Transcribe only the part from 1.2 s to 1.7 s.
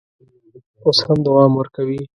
دوام